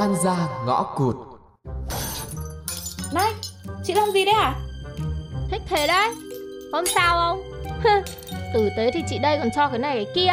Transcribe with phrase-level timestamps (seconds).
[0.00, 1.16] oan gia ngõ cụt.
[3.12, 3.32] Này,
[3.84, 4.54] chị làm gì đấy à?
[5.50, 6.08] Thích thế đấy.
[6.72, 7.42] Không sao không
[8.54, 10.32] Tử tế thì chị đây còn cho cái này cái kia.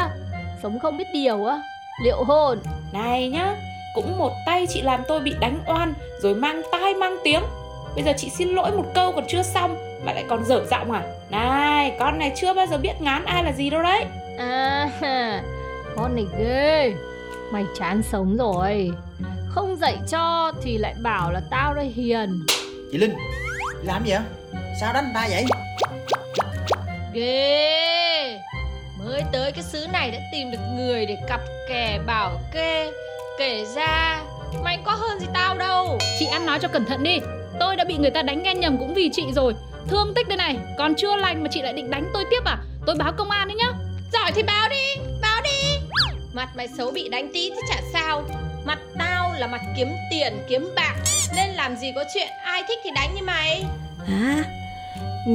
[0.63, 1.61] Sống không biết điều á.
[2.03, 2.59] Liệu hồn.
[2.93, 3.55] Này nhá,
[3.95, 7.41] cũng một tay chị làm tôi bị đánh oan Rồi mang tai mang tiếng.
[7.95, 10.91] Bây giờ chị xin lỗi một câu còn chưa xong Mà lại còn dở giọng
[10.91, 11.03] à?
[11.29, 14.05] Này, con này chưa bao giờ biết ngán ai là gì đâu đấy.
[14.37, 14.89] À
[15.95, 16.93] Con này ghê.
[17.51, 18.91] Mày chán sống rồi
[19.57, 22.45] Không dạy cho thì lại bảo là tao đây hiền.
[22.91, 23.13] Chị Linh
[23.83, 24.21] Làm gì vậy
[24.81, 25.45] Sao đánh người ta vậy?
[27.13, 28.39] Ghê!
[28.99, 32.91] Mới tới cái xứ này đã tìm được người để cặp kè bảo kê
[33.39, 34.23] Kể ra.
[34.63, 35.97] Mày có hơn gì tao đâu.
[36.19, 37.19] Chị ăn nói cho cẩn thận đi.
[37.59, 39.53] Tôi đã bị người ta đánh nghe nhầm cũng vì chị rồi.
[39.87, 42.57] Thương tích đây này Còn chưa lành mà chị lại định đánh tôi tiếp à?
[42.85, 43.71] Tôi báo công an đấy nhá.
[44.13, 45.77] Giỏi thì báo đi Báo đi.
[46.33, 48.23] Mặt mày xấu bị đánh tí thì chả sao
[48.67, 50.95] Mặt tao là mặt kiếm tiền kiếm bạc.
[51.35, 53.63] Nên làm gì có chuyện ai thích thì đánh như mày.
[54.05, 54.43] Hả?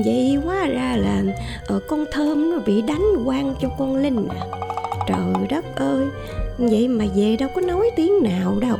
[0.04, 1.22] Vậy quá ra là
[1.66, 4.42] ở con thơm nó bị đánh quan cho con Linh à?
[5.08, 6.06] Trời đất ơi
[6.58, 8.76] Vậy mà về đâu có nói tiếng nào đâu.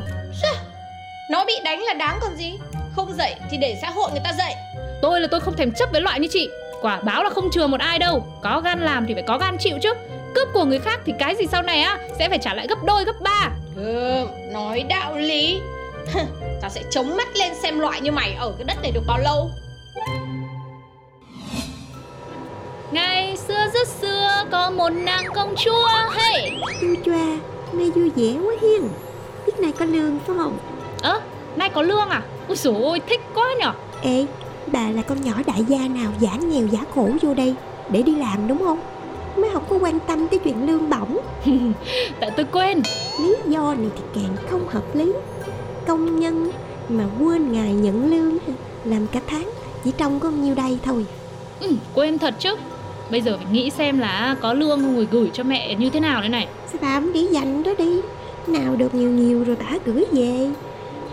[1.31, 2.59] Nó bị đánh là đáng còn gì?
[2.95, 4.55] Không dạy thì để xã hội người ta dạy
[5.01, 6.49] Tôi là tôi không thèm chấp với loại như chị.
[6.81, 8.25] Quả báo là không chừa một ai đâu.
[8.41, 9.93] Có gan làm thì phải có gan chịu chứ
[10.35, 11.99] Cướp của người khác thì cái gì sau này á?
[12.19, 13.49] Sẽ phải trả lại gấp đôi gấp ba.
[13.75, 15.59] Ừ, nói đạo lý.
[16.61, 19.19] Tao sẽ chống mắt lên xem loại như mày ở cái đất này được bao
[19.19, 19.49] lâu.
[22.91, 26.51] Ngày xưa rất xưa có một nàng công chúa Hey.
[26.81, 27.37] Chu choa,
[27.73, 28.89] nay vui vẻ quá hiền.
[29.45, 30.57] Biết nay có lương phải không?
[31.01, 31.21] Ơ,
[31.55, 32.21] nay có lương à?
[32.47, 33.71] Ôi dồi ôi, thích quá nhở.
[34.01, 34.25] Ê,
[34.67, 37.55] bà là con nhỏ đại gia nào giả nghèo giả khổ vô đây
[37.89, 38.79] Để đi làm đúng không?
[39.37, 41.17] Mới không có quan tâm tới chuyện lương bổng.
[42.19, 42.81] Tại tôi quên.
[43.19, 45.13] Lý do này thì càng không hợp lý.
[45.87, 46.51] Công nhân
[46.89, 48.37] mà quên ngày nhận lương
[48.83, 49.49] Làm cả tháng
[49.83, 51.05] chỉ trông có nhiêu đây thôi.
[51.59, 52.55] Ừ, Quên thật chứ.
[53.11, 55.99] Bây giờ phải nghĩ xem là có lương không rồi gửi cho mẹ như thế
[55.99, 56.47] nào đây này.
[56.67, 58.01] Sao bà không để dành đó đi?
[58.47, 60.49] Nào được nhiều nhiều rồi bà gửi về.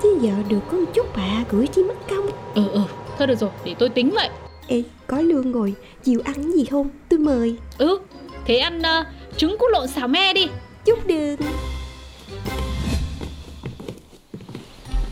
[0.02, 2.26] Chứ giờ được có một chút bà gửi chi mất công.
[2.54, 2.80] Ừ ừ,
[3.18, 4.28] thôi được rồi, để tôi tính vậy
[4.70, 6.88] Ê, có lương rồi, chiều ăn gì không?
[7.08, 7.98] Tôi mời Ừ,
[8.46, 10.46] thế ăn uh, trứng cút lộn xào me đi
[10.84, 11.36] Chút đường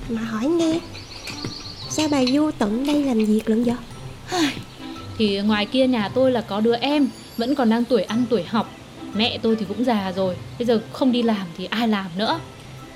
[0.08, 0.80] Mà hỏi nghe
[1.90, 3.76] Sao bà vô tận đây làm việc lận vậy?
[5.18, 8.42] Thì ngoài kia nhà tôi là có đứa em Vẫn còn đang tuổi ăn tuổi
[8.42, 8.70] học
[9.14, 12.40] Mẹ tôi thì cũng già rồi Bây giờ không đi làm thì ai làm nữa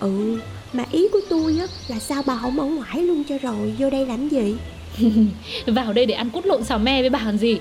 [0.00, 0.38] Ừ,
[0.72, 3.90] mà ý của tôi á là sao bà không ở ngoài luôn cho rồi Vô
[3.90, 4.56] đây làm gì?
[5.66, 7.58] Vào đây để ăn cút lộn xào me với bà làm gì?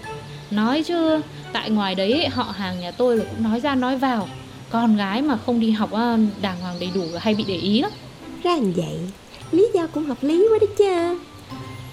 [0.52, 1.22] Nói chứ,
[1.54, 4.30] Tại ngoài đấy họ hàng nhà tôi là cũng nói ra nói vào.
[4.70, 5.90] Con gái mà không đi học
[6.42, 7.92] đàng hoàng đầy đủ là hay bị để ý lắm.
[8.44, 9.00] Ra như vậy,
[9.52, 11.20] Lý do cũng hợp lý quá đấy chứ.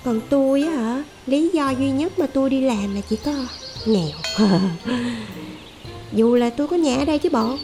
[0.04, 3.32] Còn tôi á hả, Lý do duy nhất mà tôi đi làm là chỉ có
[3.86, 4.48] nghèo.
[6.12, 7.56] Dù là tôi có nhà ở đây chứ bộ,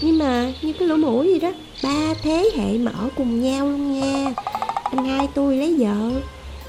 [0.00, 1.52] Nhưng mà như cái lỗ mũi gì đó,
[1.82, 4.34] Ba thế hệ mà ở cùng nhau luôn nha.
[4.90, 6.10] Anh hai tôi lấy vợ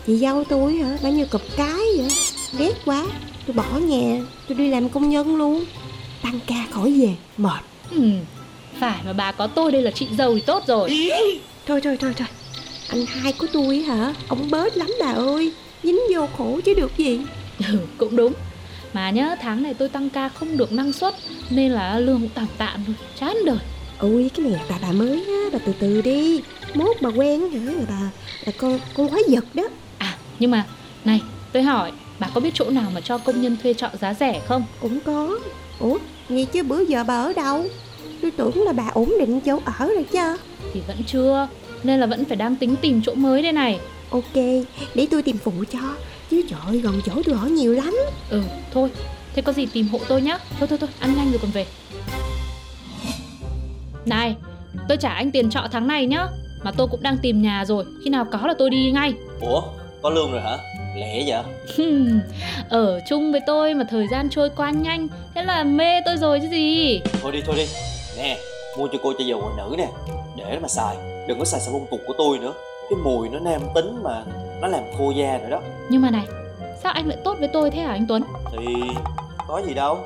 [0.10, 0.98] Chị dâu tôi hả?
[1.04, 2.08] Bao nhiêu cục cái vậy.
[2.58, 3.06] Ghét quá.
[3.46, 4.22] Tôi bỏ nhà.
[4.48, 5.66] Tôi đi làm công nhân luôn.
[6.22, 7.16] Tăng ca khỏi về.
[7.38, 7.64] Mệt.
[7.92, 8.02] Ừ,
[8.80, 11.10] Phải mà bà có tôi đây là chị dâu thì tốt rồi.
[11.68, 12.28] Thôi thôi thôi thôi.
[12.90, 14.14] Anh hai của tôi hả?
[14.28, 15.54] Ông bớt lắm bà ơi.
[15.84, 17.20] Dính vô khổ chứ được gì.
[17.68, 18.34] Ừ, cũng đúng.
[18.94, 21.14] Mà nhá, tháng này tôi tăng ca không được năng suất
[21.50, 22.96] Nên là lương cũng tạm tạm thôi.
[23.20, 23.60] Chán đời.
[24.00, 25.44] Ôi cái này bà bà mới á.
[25.54, 26.42] Bà từ từ đi.
[26.74, 27.72] Mốt bà quen hả?
[27.72, 28.10] Là bà
[28.46, 29.64] Là con con quái vật đó
[30.40, 30.66] nhưng mà
[31.06, 34.14] Này, tôi hỏi Bà có biết chỗ nào mà cho công nhân thuê trọ giá
[34.14, 34.64] rẻ không?
[34.82, 35.40] Cũng có.
[35.80, 35.98] Ủa
[36.30, 37.66] vậy chứ bữa giờ bà ở đâu?
[38.22, 40.38] Tôi tưởng là bà ổn định chỗ ở rồi chứ.
[40.74, 41.48] Thì vẫn chưa
[41.84, 43.80] Nên là vẫn phải đang tính tìm chỗ mới đây này.
[44.10, 44.36] Ok
[44.96, 45.80] Để tôi tìm phụ cho.
[46.30, 47.96] Chứ trời gần chỗ tôi ở nhiều lắm.
[48.30, 48.42] Ừ,
[48.74, 48.90] thôi
[49.34, 50.38] Thế có gì tìm hộ tôi nhá.
[50.60, 51.66] Thôi thôi thôi, ăn nhanh rồi còn về.
[54.06, 54.36] Này,
[54.88, 56.28] tôi trả anh tiền trọ tháng này nhá.
[56.64, 59.14] Mà tôi cũng đang tìm nhà rồi Khi nào có là tôi đi ngay.
[59.42, 59.62] Ủa
[60.02, 60.58] có lương rồi hả?
[60.96, 61.44] Lẹ vậy?
[62.70, 66.40] Ở chung với tôi mà thời gian trôi qua nhanh Thế là mê tôi rồi
[66.40, 67.02] chứ gì.
[67.22, 67.68] Thôi đi thôi đi.
[68.18, 68.38] Nè
[68.78, 69.88] mua cho cô chai dầu ngoại nữ nè.
[70.38, 70.96] Để mà xài
[71.28, 72.54] Đừng có xài xà bông cục của tôi nữa.
[72.90, 74.24] Cái mùi nó nam tính mà
[74.62, 75.62] Nó làm khô da rồi đó.
[75.90, 76.26] Nhưng mà này,
[76.84, 78.24] sao anh lại tốt với tôi thế hả anh Tuấn?
[78.52, 78.66] Thì
[79.48, 79.98] có gì đâu.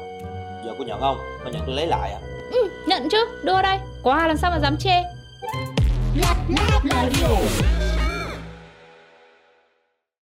[0.66, 1.18] Giờ cô nhận không?
[1.44, 2.20] Cô nhận tôi lấy lại à.
[2.52, 3.80] Ừ, nhận chứ, đưa đây.
[4.04, 5.04] Quà làm sao mà dám chê.
[6.16, 7.28] Lab Lab Radio